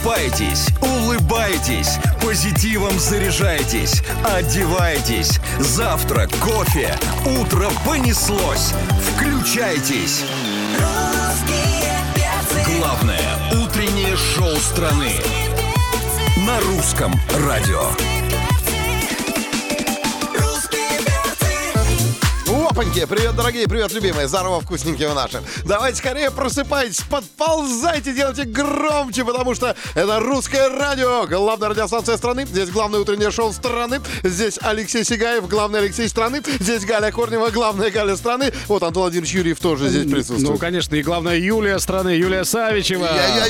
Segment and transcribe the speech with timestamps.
[0.00, 5.38] Просыпайтесь, улыбайтесь, позитивом заряжайтесь, одевайтесь.
[5.58, 8.72] Завтрак, кофе, утро понеслось.
[9.14, 10.24] Включайтесь.
[12.78, 13.20] Главное
[13.62, 15.12] утреннее шоу страны
[16.38, 17.12] на русском
[17.46, 18.19] радио.
[22.80, 25.42] Опаньки, привет, дорогие, привет, любимые, здорово, вкусненькие наши.
[25.66, 32.46] Давайте скорее просыпайтесь, подползайте, делайте громче, потому что это русское радио, главная радиостанция страны.
[32.46, 34.00] Здесь главное утреннее шоу страны.
[34.22, 36.40] Здесь Алексей Сигаев, главный Алексей страны.
[36.58, 38.50] Здесь Галя Корнева, главная Галя страны.
[38.66, 40.48] Вот Антон Владимирович Юрьев тоже здесь присутствует.
[40.48, 43.06] Ну, конечно, и главное, Юлия страны, Юлия Савичева.
[43.08, 43.44] Доброе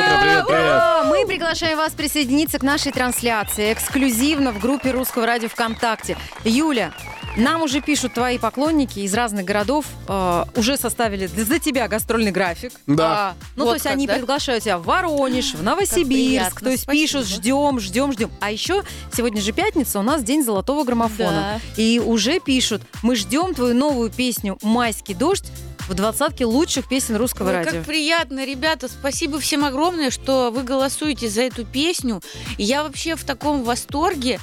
[0.00, 0.82] утро, привет, привет.
[1.06, 6.18] Мы приглашаем вас присоединиться к нашей трансляции эксклюзивно в группе Русского радио ВКонтакте.
[6.44, 6.92] Юля,
[7.36, 12.72] нам уже пишут твои поклонники из разных городов, э, уже составили за тебя гастрольный график.
[12.86, 13.06] Да.
[13.30, 14.14] А, ну, Вот то есть как, они да?
[14.14, 16.08] приглашают тебя в Воронеж, в Новосибирск.
[16.08, 17.02] приятно, То есть спасибо.
[17.02, 18.30] пишут, ждем, ждем, ждем.
[18.40, 18.82] А еще
[19.14, 21.60] сегодня же пятница, у нас день золотого граммофона.
[21.76, 21.82] Да.
[21.82, 25.46] И уже пишут, мы ждем твою новую песню «Майский дождь»
[25.88, 27.72] в двадцатке лучших песен русского Ой, радио.
[27.72, 28.86] как приятно, ребята.
[28.88, 32.20] Спасибо всем огромное, что вы голосуете за эту песню.
[32.58, 34.38] Я вообще в таком восторге,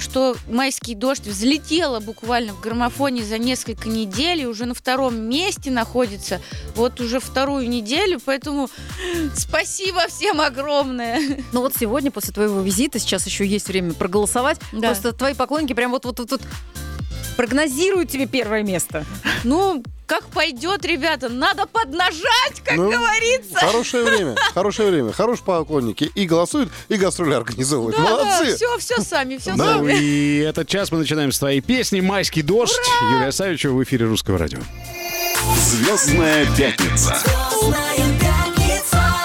[0.00, 5.70] что «Майский дождь» взлетела буквально в граммофоне за несколько недель и уже на втором месте
[5.70, 6.40] находится
[6.74, 8.20] вот уже вторую неделю.
[8.24, 8.68] Поэтому
[9.36, 11.20] спасибо всем огромное.
[11.52, 14.58] Ну вот сегодня, после твоего визита, сейчас еще есть время проголосовать.
[14.72, 14.88] Да.
[14.88, 16.06] Просто твои поклонники прям вот
[17.36, 19.04] прогнозируют тебе первое место.
[19.44, 23.54] Ну, как пойдет, ребята, надо поднажать, как Ну, говорится.
[23.58, 25.12] Хорошее время, хорошее время.
[25.12, 27.98] Хорошие поклонники и голосуют, и гастроли организовывают.
[27.98, 28.56] Молодцы!
[28.56, 29.76] все, все сами, все Да.
[29.76, 29.98] Ну сами.
[29.98, 32.78] и этот час мы начинаем с твоей песни «Майский дождь».
[33.12, 34.58] Юлия Савичева в эфире Русского радио.
[35.56, 37.18] Звездная пятница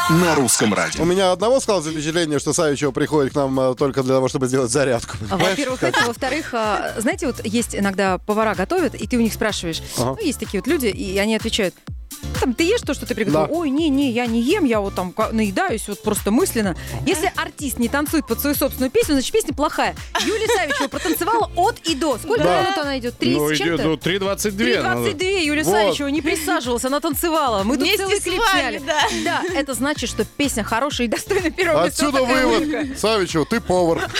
[0.09, 1.03] на русском У радио.
[1.03, 4.71] меня одного сказалось впечатление, что Савичева приходит к нам э, только для того, чтобы сделать
[4.71, 5.17] зарядку.
[5.17, 5.49] понимаешь?
[5.49, 9.81] Во-первых, это, во-вторых, а, знаете, вот есть иногда повара готовят, и ты у них спрашиваешь,
[9.97, 10.15] Ага.
[10.19, 11.93] ну, есть такие вот люди, и они отвечают, «Ну,
[12.39, 13.47] там, ты ешь то, что ты приготовил?
[13.47, 13.53] Да.
[13.53, 16.75] Ой, не-не, я не ем, я вот там наедаюсь вот просто мысленно.
[17.05, 19.95] Если артист не танцует под свою собственную песню, значит, песня плохая.
[20.25, 22.17] Юлия Савичева протанцевала от и до.
[22.17, 22.61] Сколько Да.
[22.61, 23.17] минут она идет?
[23.17, 23.83] Три ну, с чем-то?
[23.83, 24.81] ну, 3.22.
[24.83, 25.09] надо.
[25.09, 25.71] 3.22, Юлия Вот.
[25.73, 27.63] Савичева не присаживалась, она танцевала.
[27.63, 28.81] Мы тут целый клип вами, сняли.
[28.85, 29.01] да.
[29.23, 32.07] Да, это значит, что песня хорошая и достойна первого места.
[32.07, 32.99] Отсюда вывод.
[32.99, 34.09] Савичева, ты повар.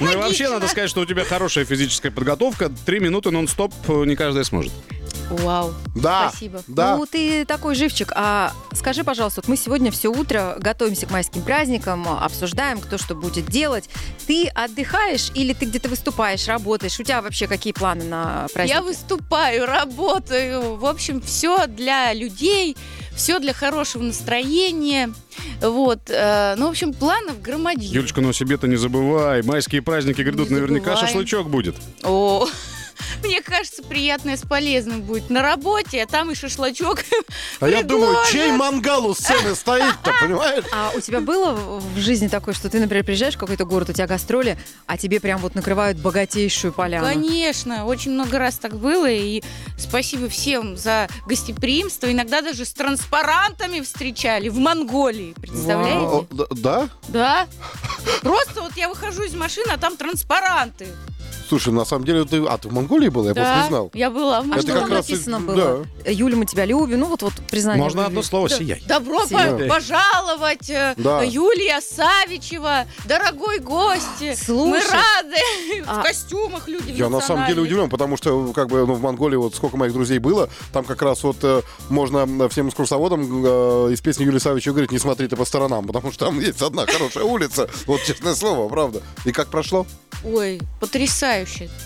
[0.00, 2.70] Ну и вообще надо сказать, что у тебя хорошая физическая подготовка.
[2.84, 4.72] Три минуты нон-стоп э, не каждая сможет.
[5.30, 5.74] Вау.
[5.94, 6.28] Да.
[6.30, 6.62] Спасибо.
[6.66, 6.96] Да.
[6.96, 8.12] Ну, ты такой живчик.
[8.14, 13.14] А скажи, пожалуйста, вот мы сегодня все утро готовимся к майским праздникам, обсуждаем, кто что
[13.14, 13.88] будет делать.
[14.26, 16.98] Ты отдыхаешь или ты где-то выступаешь, работаешь?
[17.00, 18.74] У тебя вообще какие планы на праздники?
[18.76, 20.76] Я выступаю, работаю.
[20.76, 22.76] В общем, все для людей,
[23.14, 25.12] все для хорошего настроения.
[25.60, 26.00] Вот.
[26.08, 27.88] э, Ну, в общем, планов громадье.
[27.88, 29.42] Юлечка, но себе-то не забывай.
[29.42, 31.06] Майские праздники грядут, Не наверняка забываем.
[31.06, 31.76] шашлычок будет.
[32.02, 32.46] О,
[33.22, 37.00] мне кажется, приятное с полезным будет на работе, а там и шашлачок.
[37.60, 38.32] А я думаю, предложат.
[38.32, 40.64] чей мангал у сцены стоит-то, понимаешь?
[40.72, 43.92] А у тебя было в жизни такое, что ты, например, приезжаешь в какой-то город, у
[43.92, 47.06] тебя гастроли, а тебе прям вот накрывают богатейшую поляну?
[47.06, 49.42] Конечно, очень много раз так было, и
[49.78, 52.10] спасибо всем за гостеприимство.
[52.10, 56.26] Иногда даже с транспарантами встречали в Монголии, представляете?
[56.50, 56.88] Да?
[57.08, 57.46] Да.
[58.22, 60.88] Просто вот я выхожу из машины, а там транспаранты.
[61.48, 62.42] Слушай, на самом деле, ты...
[62.46, 63.26] А, ты в Монголии был?
[63.28, 63.90] Я просто не знал.
[63.94, 65.44] я была в А Это что как там раз и- написано да.
[65.44, 65.86] было?
[66.06, 67.00] Юля, мы тебя любим.
[67.00, 67.82] Ну вот вот признание.
[67.82, 68.28] Можно в одно любви.
[68.28, 68.56] слово Да.
[68.58, 68.82] «сияй».
[68.86, 71.22] Добро по- пожаловать, э, Да.
[71.22, 74.20] Юлия Савичева, дорогой гость.
[74.20, 75.36] Мы Слушай, рады.
[75.86, 79.02] а- В костюмах люди Я на самом деле удивлен, потому что как бы ну, в
[79.02, 83.92] Монголии вот сколько моих друзей было, там как раз вот э, можно всем экскурсоводам э,
[83.92, 86.86] из песни Юлии Савича говорить, не смотри ты по сторонам, потому что там есть одна
[86.86, 89.02] хорошая улица, вот честное слово, правда.
[89.24, 89.86] И как прошло?
[90.24, 91.23] Ой, потрясающе.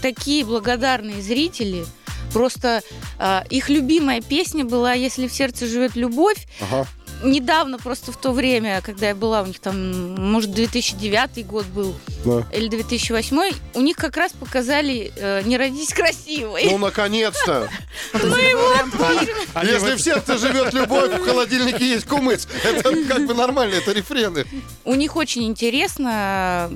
[0.03, 1.85] Такие благодарные зрители.
[2.33, 2.83] Просто
[3.19, 6.47] а, их любимая песня была «Если в сердце живет любовь».
[6.61, 6.87] Ага.
[7.25, 11.97] Недавно, просто в то время, когда я была у них там, может, 2009 год был,
[12.25, 12.47] Да.
[12.53, 16.67] или 2008, у них как раз показали э, «Не родись красивой».
[16.67, 17.69] Ну, наконец-то!
[18.13, 19.37] Ну, пик.
[19.55, 22.47] Они Если вот- в сердце живет любовь, в холодильнике есть кумыс.
[22.63, 24.45] Это как бы нормально, это рефрены.
[24.85, 26.71] У них очень интересно.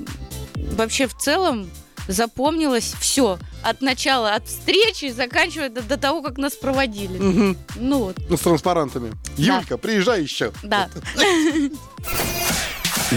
[0.55, 1.69] Вообще, в целом,
[2.07, 3.37] запомнилось все.
[3.63, 7.17] От начала, от встречи, заканчивая до, до того, как нас проводили.
[7.17, 7.57] Мгм.
[7.75, 9.13] Ну вот, Ну, с транспарантами.
[9.37, 10.51] Юлька, приезжай еще.
[10.63, 10.89] да.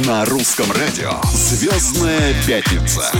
[0.06, 1.12] На русском радио.
[1.32, 3.10] Звездная пятница.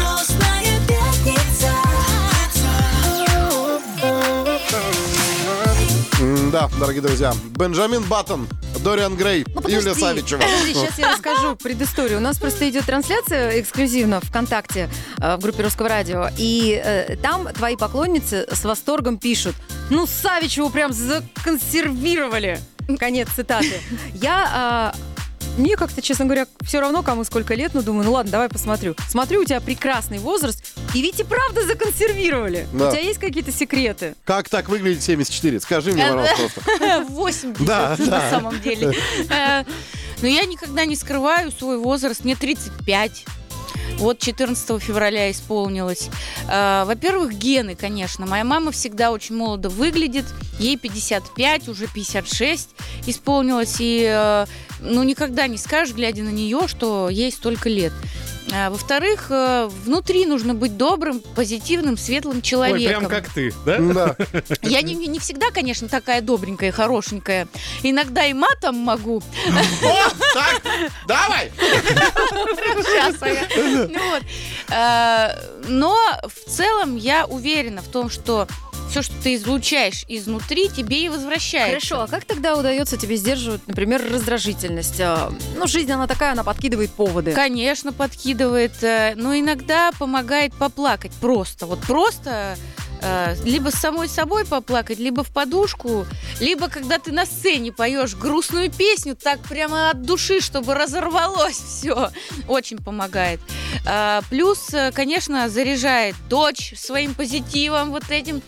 [6.53, 7.35] Да, дорогие друзья.
[7.57, 8.49] Бенджамин Баттон.
[8.87, 10.41] Дориан Грей, Ну, подожди, Юлия Савичева.
[10.43, 12.19] Подожди, сейчас я расскажу предысторию.
[12.19, 14.89] У нас просто идет трансляция эксклюзивно ВКонтакте
[15.19, 16.29] э, в группе Русского радио.
[16.39, 19.57] И э, там твои поклонницы с восторгом пишут.
[19.91, 22.61] Ну, Савичеву прям законсервировали.
[23.01, 23.81] Конец цитаты.
[24.15, 24.95] Я...
[25.57, 28.95] мне как-то, честно говоря, все равно, кому сколько лет, но думаю, ну ладно, давай посмотрю.
[29.09, 30.63] Смотрю, у тебя прекрасный возраст,
[30.95, 32.67] и ведь и правда законсервировали.
[32.73, 32.89] Да.
[32.89, 34.15] У тебя есть какие-то секреты?
[34.25, 35.61] Как так выглядит 74?
[35.61, 37.05] Скажи мне, пожалуйста, просто.
[37.11, 38.31] 80 Да, на да.
[38.31, 38.95] самом деле.
[39.31, 39.65] Э,
[40.23, 42.25] Но я никогда не скрываю свой возраст.
[42.25, 43.25] Мне 35.
[43.99, 46.11] Вот 14 февраля исполнилось.
[46.49, 48.27] Э, Во-первых, гены, конечно.
[48.27, 50.27] Моя мама всегда очень молодо выглядит.
[50.59, 52.71] Ей 55, уже 56
[53.07, 53.77] исполнилось.
[53.79, 54.47] И э,
[54.81, 57.93] ну, никогда не скажешь, глядя на нее, что ей столько лет.
[58.53, 63.07] А, Во-вторых, э, внутри нужно быть добрым, позитивным, светлым Ой, человеком.
[63.07, 63.79] прям как ты, да?
[63.79, 64.17] Да.
[64.63, 67.49] Я не, не всегда, конечно, такая добренькая, хорошенькая.
[67.83, 69.23] Иногда и матом могу.
[69.83, 70.63] О, так,
[71.07, 71.51] давай!
[72.95, 73.89] Щас, ага.
[73.89, 74.23] Ну вот.
[74.71, 75.31] Э,
[75.69, 78.47] Но в целом я уверена в том, что
[79.03, 81.69] все, что ты излучаешь изнутри, тебе и возвращается.
[81.69, 85.01] Хорошо, а как тогда удается тебе сдерживать, например, раздражительность?
[85.01, 87.33] А, Ну, жизнь, она такая, она подкидывает поводы.
[87.33, 91.67] Конечно, подкидывает, э, но иногда помогает поплакать просто.
[91.67, 92.57] Вот просто
[93.45, 96.07] либо с самой собой поплакать, либо в подушку,
[96.41, 102.11] либо когда ты на сцене поешь грустную песню, так прямо от души, чтобы разорвалось все.
[102.49, 103.41] Очень помогает.
[103.87, 108.43] А, Плюс, э, конечно, заряжает дочь своим позитивом, вот этим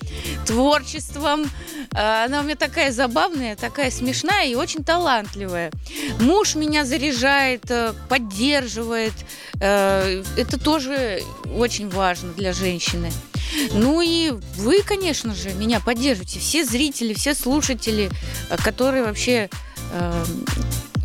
[0.46, 1.44] творчеством.
[1.92, 5.70] Она у меня такая забавная, такая смешная и очень талантливая.
[6.20, 9.14] Муж меня заряжает, э, поддерживает.
[9.60, 11.22] Э, Это тоже
[11.56, 13.10] очень важно для женщины.
[13.72, 16.38] Ну и вы, конечно же, меня поддерживаете.
[16.38, 18.10] Все зрители, все слушатели,
[18.50, 19.48] э, которые вообще
[19.92, 20.24] э,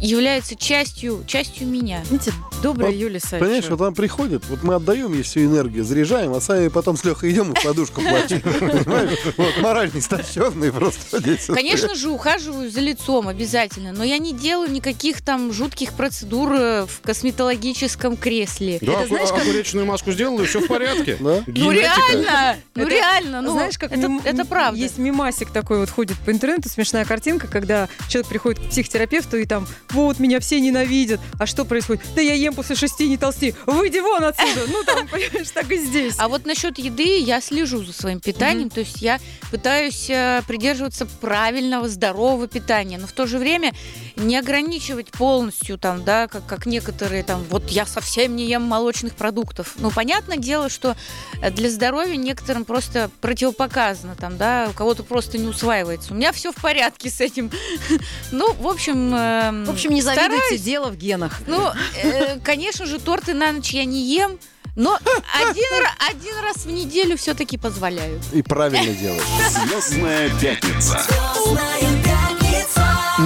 [0.03, 2.03] являются частью, частью меня.
[2.05, 3.39] Знаете, добрая Вот, Юлия Савичева.
[3.39, 7.03] Понимаешь, вот она приходит, вот мы отдаем ей всю энергию, заряжаем, а сами потом с
[7.03, 8.41] Лехой идем и в подушку плачем.
[8.59, 9.19] Понимаешь?
[9.37, 11.21] Вот морально истощенный просто.
[11.53, 16.85] Конечно же, ухаживаю за лицом обязательно, но я не делаю никаких там жутких процедур э,
[16.85, 18.79] в косметологическом кресле.
[18.81, 21.17] Да, огуречную маску сделал, и все в порядке.
[21.19, 21.43] Да?
[21.63, 24.79] Ну реально, ну реально, ну Знаешь, как это правда.
[24.79, 29.45] Есть мимасик такой вот ходит по интернету, смешная картинка, когда человек приходит к психотерапевту и
[29.45, 31.21] там, вот, меня все ненавидят.
[31.39, 32.03] А что происходит?
[32.15, 33.55] Да я ем после шести, не толсти.
[33.65, 34.61] Выйди вон отсюда.
[34.67, 36.15] Ну, там, понимаешь, так и здесь.
[36.17, 39.19] А вот насчет еды я слежу за своим питанием, то есть я
[39.51, 43.73] пытаюсь э, придерживаться правильного, здорового питания, но в то же время
[44.15, 49.13] не ограничивать полностью там, да, как, как некоторые там, вот я совсем не ем молочных
[49.15, 49.73] продуктов.
[49.77, 50.95] Ну, понятное дело, что
[51.41, 56.13] э, для здоровья некоторым просто противопоказано там, да, у кого-то просто не усваивается.
[56.13, 57.51] У меня все в порядке с этим.
[58.31, 59.13] Ну, в общем...
[59.13, 60.61] эм, В общем, не завидуйте, стараюсь.
[60.61, 61.41] дело в генах.
[61.47, 61.71] Ну,
[62.03, 64.37] э, конечно же, торты на ночь я не ем,
[64.75, 64.97] но
[65.33, 68.21] один, один раз в неделю все-таки позволяю.
[68.31, 69.23] И правильно делаешь.
[69.49, 71.01] Звездная пятница.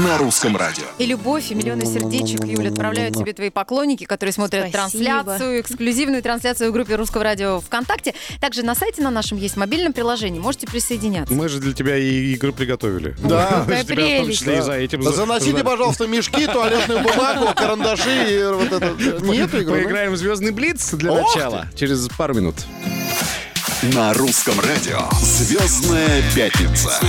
[0.03, 0.83] На русском радио.
[0.99, 5.05] И любовь, и миллионы сердечек, Юля, отправляют тебе твои поклонники, которые смотрят Спасибо.
[5.05, 8.13] трансляцию, эксклюзивную трансляцию в группе Русского радио ВКонтакте.
[8.39, 10.39] Также на сайте на нашем есть мобильном приложении.
[10.39, 11.33] Можете присоединяться.
[11.33, 13.15] Мы же для тебя и игры приготовили.
[13.23, 13.63] Да.
[13.67, 14.39] Мы же тебя в том прелесть.
[14.39, 18.92] числе и за этим за- Заносите, за- пожалуйста, мешки, туалетную бумагу, карандаши и вот это.
[19.25, 19.81] Нету игры?
[19.83, 21.66] Поиграем в Звездный Блиц для начала.
[21.75, 22.56] Через пару минут.
[23.81, 25.07] На русском радио.
[25.21, 26.99] Звездная пятница.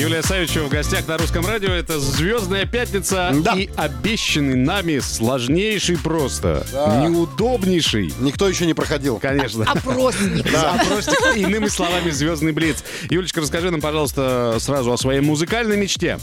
[0.00, 1.70] Юлия Савичева в гостях на русском радио.
[1.72, 3.52] Это «Звездная пятница» Да.
[3.54, 7.06] и обещанный нами сложнейший просто, Да.
[7.06, 9.18] неудобнейший, Никто еще не проходил.
[9.18, 9.64] конечно.
[9.70, 10.50] Опросник.
[10.50, 12.82] Да, просто иными словами «Звездный Блиц».
[13.10, 16.18] Юлечка, расскажи нам, пожалуйста, сразу о своей музыкальной мечте.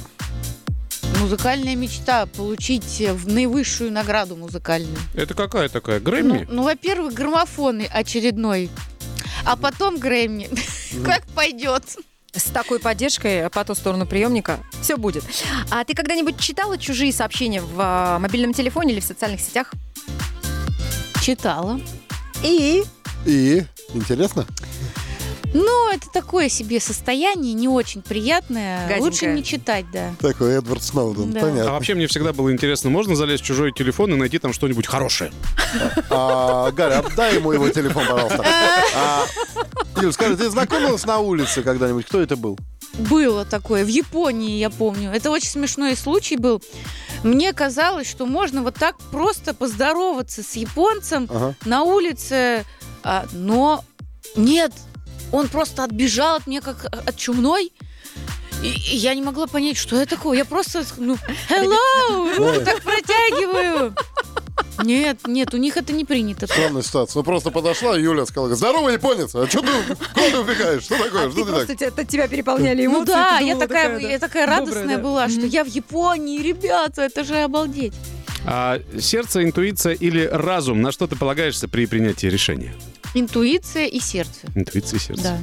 [1.20, 4.98] Музыкальная мечта получить э, в наивысшую награду музыкальную.
[5.14, 6.00] Это какая такая?
[6.00, 6.48] Ну, Грэмми?
[6.50, 8.70] ну, во-первых, граммофон очередной,
[9.46, 10.50] а потом Грэмми.
[11.06, 11.84] Как пойдет.
[12.38, 15.24] С такой поддержкой по ту сторону приемника все будет.
[15.72, 19.72] А ты когда-нибудь читала чужие сообщения в а, мобильном телефоне или в социальных сетях?
[21.22, 21.80] Читала.
[22.44, 22.84] И?
[23.26, 23.64] И?
[23.94, 24.46] Интересно?
[25.54, 28.82] Ну, это такое себе состояние, не очень приятное.
[28.82, 29.02] Гаденькое.
[29.02, 30.14] Лучше не читать, да.
[30.20, 31.40] Такой Эдвард Сноуден, Да.
[31.40, 31.72] А понятно.
[31.72, 35.32] вообще мне всегда было интересно, можно залезть в чужой телефон и найти там что-нибудь хорошее?
[36.10, 38.46] А, Галя, отдай ему его телефон, пожалуйста.
[39.98, 42.06] А, Юль, скажи, ты знакомилась на улице когда-нибудь?
[42.06, 42.58] Кто это был?
[42.94, 43.84] Было такое.
[43.84, 45.12] В Японии, я помню.
[45.12, 46.62] Это очень смешной случай был.
[47.24, 51.56] Мне казалось, что можно вот так просто поздороваться с японцем Ага.
[51.66, 52.66] на улице,
[53.04, 53.84] а, но
[54.36, 54.72] нет.
[55.32, 57.72] он просто отбежал от меня как от чумной.
[58.64, 60.38] И, и я не могла понять, что это такое.
[60.38, 61.16] Я просто, ну,
[61.50, 63.96] hello, руку так протягиваю.
[64.84, 66.48] Нет, нет, у них это не принято.
[66.48, 67.20] Странная ситуация.
[67.20, 69.68] Ну, просто подошла, и Юля сказала, здорово, японец, а что ты,
[70.14, 70.84] куда ты убегаешь?
[70.84, 71.28] Что такое?
[71.28, 71.78] А Что ты просто так?
[71.94, 73.00] тебя, тебя переполняли эмоции.
[73.00, 75.04] Ну да, я думала, такая, да, я такая добрая, радостная да.
[75.04, 75.50] была, что Мгм.
[75.50, 77.94] я в Японии, ребята, это же обалдеть.
[78.46, 80.82] А сердце, интуиция или разум?
[80.82, 82.74] На что ты полагаешься при принятии решения?
[83.14, 84.48] Интуиция и сердце.
[84.56, 85.40] Интуиция и сердце.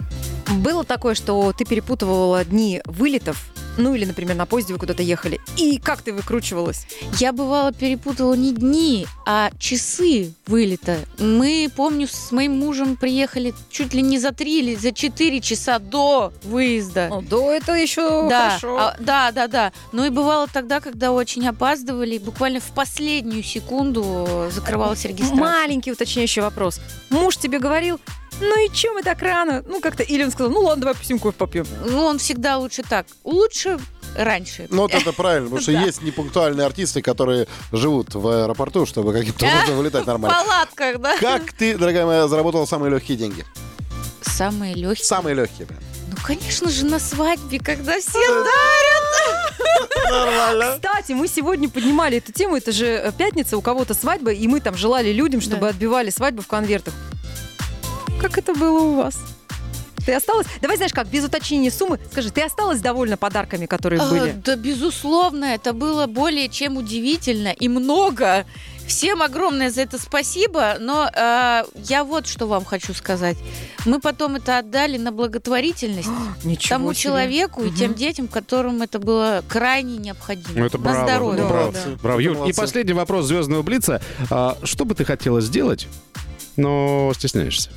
[0.46, 0.54] Да.
[0.54, 3.44] Было такое, что ты перепутывала дни вылетов,
[3.76, 6.86] ну или, например, на поезде вы куда-то ехали, и как ты выкручивалась?
[7.18, 10.98] Я бывало перепутала не дни, а часы вылета.
[11.18, 15.78] Мы, помню, с моим мужем приехали чуть ли не за три или за четыре часа
[15.78, 17.08] до выезда.
[17.10, 18.76] Ну, да, это еще да, хорошо.
[18.78, 19.72] а, да, да, да.
[19.92, 25.36] Но и бывало тогда, когда очень опаздывали, буквально в последнюю секунду закрывалась регистрация.
[25.36, 26.80] Маленький уточняющий вопрос.
[27.10, 28.00] Муж тебе говорил,
[28.40, 29.62] ну и че мы так рано?
[29.66, 31.66] Ну как-то, или он сказал, ну ладно, давай пустим кофе попьем.
[31.86, 33.06] Ну, он всегда лучше так.
[33.24, 33.78] Лучше
[34.16, 34.66] раньше.
[34.70, 35.80] Ну, вот это правильно, потому что Да.
[35.80, 40.36] есть непунктуальные артисты, которые живут в аэропорту, чтобы каким-то образом вылетать В нормально.
[40.36, 41.16] палатках, да?
[41.18, 43.44] Как ты, дорогая моя, заработала самые легкие деньги?
[44.22, 45.04] Самые легкие.
[45.06, 45.66] Самые легкие.
[45.66, 45.80] прям.
[46.10, 48.12] Ну, конечно же, на свадьбе, когда все
[48.44, 49.84] дарят.
[50.10, 50.72] Нормально.
[50.80, 54.60] Кстати, мы сегодня поднимали эту тему, это же э, пятница, у кого-то свадьба, и мы
[54.60, 55.68] там желали людям, чтобы Да.
[55.68, 56.94] отбивали свадьбу в конвертах.
[58.24, 59.18] Как это было у вас?
[60.06, 60.46] Ты осталась?
[60.62, 64.32] Давай, знаешь как, без уточнения суммы, скажи, ты осталась довольна подарками, которые А, были?
[64.42, 68.46] Да, безусловно, это было более чем удивительно и много.
[68.86, 73.36] Всем огромное за это спасибо, но э, я вот что вам хочу сказать.
[73.84, 76.08] Мы потом это отдали на благотворительность
[76.44, 77.02] Ничего тому себе.
[77.02, 77.76] человеку и Мгм.
[77.76, 80.60] тем детям, которым это было крайне необходимо.
[80.60, 81.40] Ну, это на браво, здоровье.
[81.44, 81.72] это браво.
[81.72, 81.96] Да, да.
[82.02, 82.48] Браво, Юль.
[82.48, 84.00] И последний вопрос звездного блица.
[84.30, 85.88] А, что бы ты хотела сделать,
[86.56, 87.68] но стесняешься?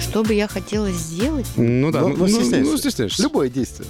[0.00, 1.46] Что бы я хотела сделать?
[1.56, 2.70] Ну да, Ну, ну, ну, стесняешься.
[2.72, 3.22] ну, стесняешься.
[3.22, 3.88] Любое действие.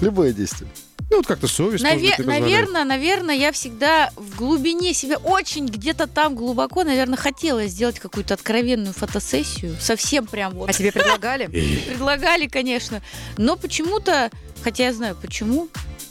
[0.00, 0.70] Любое действие.
[1.10, 2.42] Ну, вот как-то совесть, может быть, Наве- не позволяет.
[2.44, 8.34] наверное, наверное, я всегда в глубине себя, очень где-то там глубоко, наверное, хотела сделать какую-то
[8.34, 9.74] откровенную фотосессию.
[9.80, 10.68] Совсем прям вот.
[10.68, 11.46] А тебе предлагали?
[11.88, 13.00] Предлагали, конечно.
[13.38, 14.30] Но почему-то,
[14.62, 15.68] хотя я знаю почему,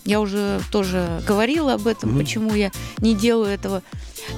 [0.07, 2.19] я уже тоже говорила об этом, Мгм.
[2.19, 3.83] почему я не делаю этого.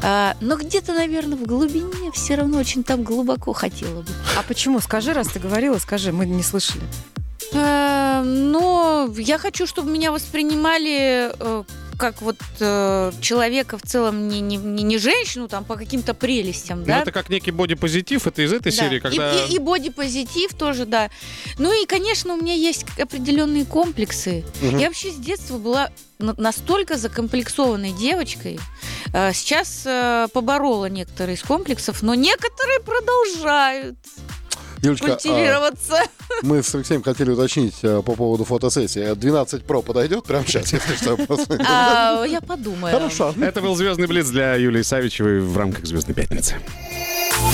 [0.03, 4.11] А, но где-то, наверное, в глубине все равно очень там глубоко хотела бы.
[4.38, 4.79] А почему?
[4.81, 6.81] Скажи, раз ты говорила, скажи, мы не слышали.
[7.53, 11.63] Э, но я хочу, чтобы меня воспринимали э,
[11.99, 16.85] как вот э, человека в целом, не, не, не женщину там по каким-то прелестям, Ну,
[16.85, 17.01] да?
[17.01, 18.77] это как некий бодипозитив, это из этой Да.
[18.83, 19.45] серии, И- когда...
[19.45, 21.09] И, и бодипозитив тоже, да.
[21.57, 24.45] Ну и, конечно, у меня есть определенные комплексы.
[24.61, 24.77] Мгм.
[24.77, 25.89] Я вообще с детства была
[26.19, 28.59] на- настолько закомплексованной девочкой.
[29.13, 33.97] Э, Сейчас э, поборола некоторые из комплексов, но некоторые продолжают
[34.81, 36.03] Юлечка, а, культивироваться.
[36.41, 39.13] мы с Алексеем хотели уточнить а, по поводу фотосессии.
[39.13, 41.17] 12 Pro подойдет прямо сейчас, если что?
[41.67, 42.93] А, Я подумаю.
[42.93, 43.33] Хорошо.
[43.41, 46.55] Это был звездный блиц для Юлии Савичевой в рамках Звездной пятницы.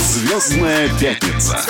[0.00, 1.60] Звездная пятница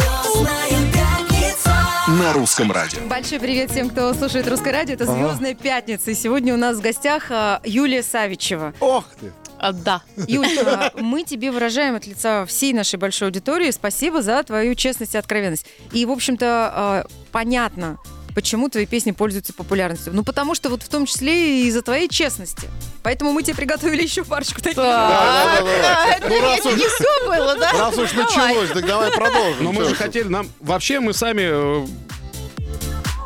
[2.09, 3.01] на русском радио.
[3.09, 4.95] Большой привет всем, кто слушает Русское радио.
[4.95, 6.13] Это «Звездная пятница».
[6.13, 8.75] И сегодня у нас в гостях а, Юлия Савичева.
[8.81, 9.33] Ох ты.
[9.59, 10.03] А, Да.
[10.29, 15.15] Юль, а, мы тебе выражаем от лица всей нашей большой аудитории спасибо за твою честность
[15.15, 15.67] и откровенность.
[15.93, 17.99] И, в общем-то, а, понятно,
[18.35, 20.13] почему твои песни пользуются популярностью.
[20.15, 22.69] Ну, потому что вот в том числе и из-за твоей честности.
[23.03, 24.77] Поэтому мы тебе приготовили еще парочку таких.
[24.77, 26.17] Да, да, да, да.
[26.17, 27.73] Это Ну, раз это уж- не все было, да?
[27.73, 29.65] Раз уж началось, так давай продолжим.
[29.65, 31.43] Но мы же хотели, нам вообще мы сами
[31.83, 31.87] э,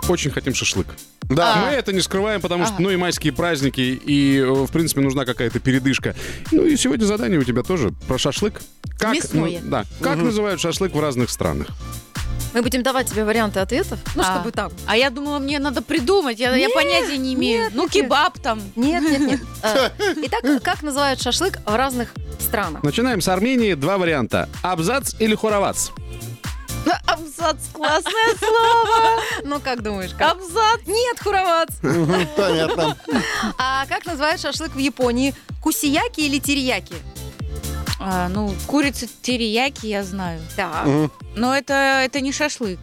[0.09, 0.87] очень хотим шашлык.
[1.31, 1.57] Да.
[1.65, 2.83] Мы это не скрываем, потому что, Ага.
[2.83, 6.15] ну, и майские праздники, и, э, в принципе, нужна какая-то передышка.
[6.51, 8.61] Ну, и сегодня задание у тебя тоже про шашлык.
[8.99, 9.61] Как, Мясное.
[9.63, 11.69] ну, да, как называют шашлык в разных странах?
[12.53, 14.35] Мы будем давать тебе варианты ответов, ну, А.
[14.35, 14.73] чтобы так.
[14.87, 16.41] А я думала, мне надо придумать.
[16.41, 17.63] Я, я Нет, понятия не имею.
[17.63, 18.05] нет, ну, нет, нет.
[18.05, 18.61] кебаб там.
[18.75, 19.41] Нет, нет, нет.
[19.63, 19.93] А,
[20.25, 22.83] Итак, как называют шашлык в разных странах?
[22.83, 23.75] Начинаем с Армении.
[23.75, 24.49] Два варианта.
[24.63, 25.91] Абзац или хоровац?
[27.07, 29.23] Абзац, классное слово.
[29.45, 30.33] Ну, как думаешь, как?
[30.33, 30.81] Абзац.
[30.87, 31.71] Нет, хуровац.
[32.37, 32.97] Понятно.
[33.59, 35.35] А как называют шашлык в Японии?
[35.63, 36.95] Кусияки или терияки?
[37.99, 40.41] А, ну, курица терияки я знаю.
[40.57, 41.13] Мгм.
[41.37, 42.79] Но это, это не шашлык.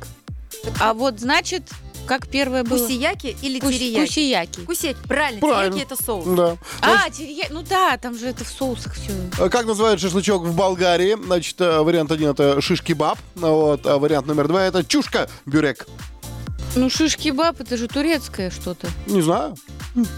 [0.79, 1.63] А вот значит,
[2.07, 2.77] как первое было?
[2.79, 4.07] Кусияки или Кус- терияки?
[4.07, 4.59] Кусияки.
[4.61, 4.97] Кусяки.
[5.07, 5.71] Правильно, Правильно.
[5.75, 6.25] терияки это соус.
[6.25, 6.57] Да.
[6.81, 7.49] А, терияки.
[7.51, 9.11] Ну да, там же это в соусах все.
[9.39, 11.15] А Как называют шашлычок в Болгарии?
[11.23, 13.17] Значит, э, вариант один это шиш-кебаб.
[13.35, 15.87] Вот, а вариант номер два это чушка-бюрек.
[16.75, 18.87] Ну, шиш-кебаб, это же турецкое что-то.
[19.07, 19.55] Не знаю.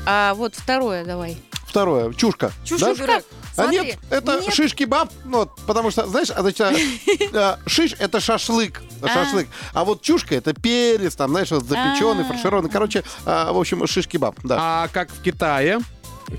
[0.06, 1.38] А вот второе давай.
[1.68, 2.52] Второе, чушка.
[2.66, 2.94] Чушка Да?
[2.96, 3.26] бюрек.
[3.56, 4.54] А Смотри, нет, это нет.
[4.54, 5.10] шиш-кебаб.
[5.26, 6.74] Ну, вот, потому что, знаешь, а, значит, а,
[7.64, 8.82] э, шиш это шашлык.
[9.08, 9.48] Шашлык.
[9.74, 12.28] А вот чушка это перец, там, знаешь, вот запеченный, А.
[12.28, 12.70] фаршированный.
[12.70, 14.36] Короче, а, в общем, шиш-кебаб.
[14.44, 14.58] Да.
[14.60, 15.80] А как в Китае?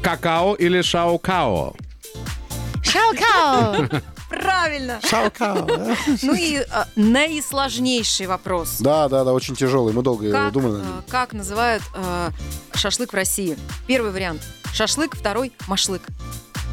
[0.02, 1.74] Какао или шаокао?
[2.82, 3.88] Шаукао!
[4.30, 5.00] Правильно.
[5.02, 5.96] Шаокао, да?
[6.22, 8.76] Ну и а, наисложнейший вопрос.
[8.78, 9.92] Да, да, да, очень тяжелый.
[9.92, 12.30] Мы долго Как, думали э, как называют э,
[12.74, 13.58] шашлык в России?
[13.88, 14.42] Первый вариант
[14.74, 16.02] шашлык, второй машлык.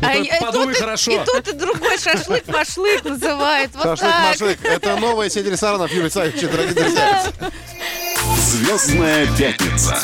[0.01, 1.11] А и- ты и подумай и- хорошо.
[1.11, 3.71] И тот, и другой шашлык-машлык называют.
[3.73, 3.83] Вот.
[3.99, 4.63] Шашлык-машлык.
[4.63, 7.31] Это новая сеть ресторанов Юрий Савич, дорогие друзья.
[8.37, 9.97] Звездная пятница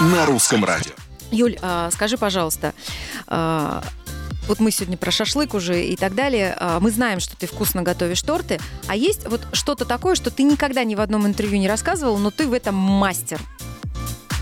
[0.00, 0.92] на русском радио.
[1.30, 2.74] Юль, а, скажи, пожалуйста,
[3.26, 3.82] а,
[4.46, 6.54] вот мы сегодня про шашлык уже и так далее.
[6.58, 8.60] а, Мы знаем, что ты вкусно готовишь торты.
[8.86, 12.30] А есть вот что-то такое, что ты никогда ни в одном интервью не рассказывал, но
[12.30, 13.40] ты в этом мастер?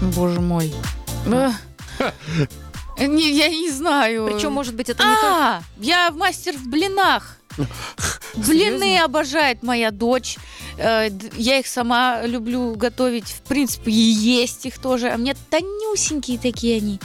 [0.01, 0.73] Боже мой.
[1.27, 1.55] Эх.
[2.99, 4.27] Не, я не знаю.
[4.31, 5.27] Причем, может быть, это не только...
[5.27, 7.37] А, я мастер в блинах.
[8.35, 10.37] Блины обожает моя дочь.
[10.77, 15.11] Э, Я их сама люблю готовить, в принципе, и есть их тоже.
[15.11, 17.01] А мне тонюсенькие такие они.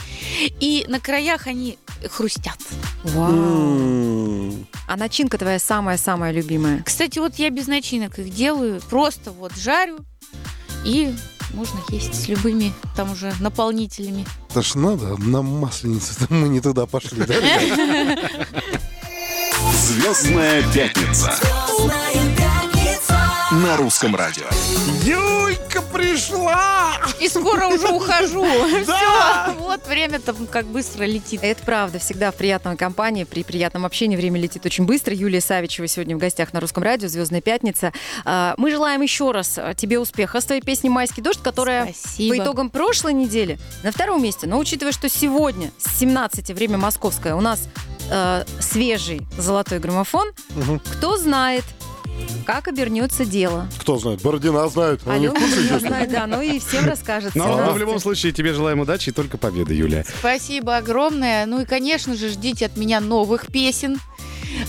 [0.60, 1.78] И на краях они
[2.10, 2.58] хрустят.
[3.04, 4.52] Вау.
[4.88, 6.82] А начинка твоя самая-самая любимая?
[6.84, 8.80] Кстати, вот я без начинок их делаю.
[8.88, 9.98] Просто вот жарю
[10.84, 11.14] и
[11.54, 14.26] можно есть с любыми там уже наполнителями.
[14.50, 16.14] Это ж надо на масленицу.
[16.30, 17.34] Мы не туда пошли, да?
[17.34, 18.30] ребят?
[19.74, 21.34] Звездная пятница
[23.50, 24.44] на русском радио.
[25.04, 26.94] Юлька пришла!
[27.20, 28.44] И скоро уже ухожу.
[28.82, 31.40] Все, вот время там как быстро летит.
[31.42, 31.98] Это правда.
[31.98, 35.14] Всегда в приятной компании, при приятном общении время летит очень быстро.
[35.14, 37.92] Юлия Савичева сегодня в гостях на Русском радио «Звездная пятница».
[38.24, 42.34] А, Мы желаем еще раз а, тебе успеха с твоей песней «Майский дождь», которая Спасибо.
[42.36, 44.46] по итогам прошлой недели на втором месте.
[44.46, 47.60] Но учитывая, что сегодня с 17 время московское у нас
[48.10, 50.80] э, свежий золотой граммофон, Мгм.
[50.80, 51.64] кто знает,
[52.46, 53.68] как обернется дело.
[53.80, 54.22] Кто знает?
[54.22, 55.02] Бородина знает.
[55.04, 55.78] В Алена ли?
[55.78, 57.34] знает, да, ну и всем расскажет.
[57.34, 57.80] Но, но в 17.
[57.80, 60.04] любом случае тебе желаем удачи и только победы, Юлия.
[60.20, 61.46] Спасибо огромное.
[61.46, 63.98] Ну и, конечно же, ждите от меня новых песен.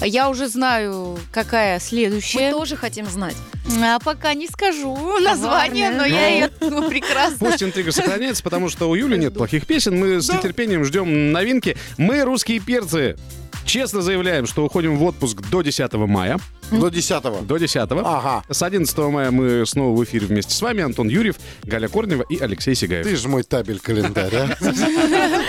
[0.01, 2.51] Я уже знаю, какая Мы следующая.
[2.51, 3.35] тоже хотим знать.
[3.81, 7.37] А пока не скажу название, но я ее ну, прекрасно.
[7.39, 9.97] Пусть интрига сохраняется, потому что у Юли нет плохих песен.
[9.97, 11.77] Мы с нетерпением ждем новинки.
[11.97, 13.17] Мы, русские перцы,
[13.65, 16.39] честно заявляем, что уходим в отпуск до 10 мая.
[16.71, 18.43] До 10 До 10 Ага.
[18.49, 20.83] С 11 мая мы снова в эфире вместе с вами.
[20.83, 23.05] Антон Юрьев, Галя Корнева и Алексей Сигаев.
[23.05, 24.57] Ты же мой табель-календарь, а?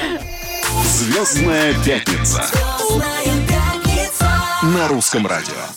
[0.85, 2.45] Звездная пятница
[4.63, 5.63] на русском радио.